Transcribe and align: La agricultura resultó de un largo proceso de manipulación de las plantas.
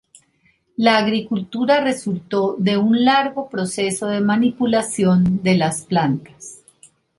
La 0.77 0.97
agricultura 0.97 1.79
resultó 1.83 2.55
de 2.57 2.75
un 2.75 3.05
largo 3.05 3.47
proceso 3.49 4.07
de 4.07 4.19
manipulación 4.19 5.43
de 5.43 5.55
las 5.59 5.83
plantas. 5.85 6.63